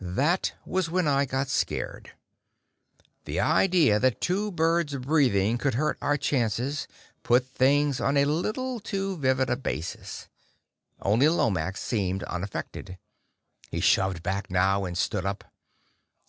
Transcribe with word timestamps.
That 0.00 0.54
was 0.66 0.90
when 0.90 1.06
I 1.06 1.24
got 1.24 1.46
scared. 1.48 2.10
The 3.26 3.38
idea 3.38 4.00
that 4.00 4.20
two 4.20 4.50
birds 4.50 4.96
breathing 4.96 5.56
could 5.56 5.74
hurt 5.74 5.96
our 6.02 6.16
chances 6.16 6.88
put 7.22 7.46
things 7.46 8.00
on 8.00 8.16
a 8.16 8.24
little 8.24 8.80
too 8.80 9.16
vivid 9.18 9.48
a 9.48 9.56
basis. 9.56 10.26
Only 11.00 11.28
Lomax 11.28 11.80
seemed 11.80 12.24
unaffected. 12.24 12.98
He 13.70 13.78
shoved 13.78 14.20
back 14.24 14.50
now, 14.50 14.84
and 14.84 14.98
stood 14.98 15.24
up. 15.24 15.44